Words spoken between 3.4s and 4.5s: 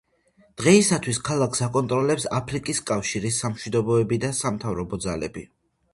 სამშვიდობოები და